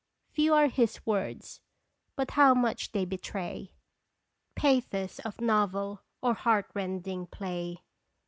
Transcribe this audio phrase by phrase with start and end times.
[0.31, 1.61] Few are his words,
[2.15, 3.75] but how much they betray;
[4.55, 7.83] Pathos of novel or heart rending play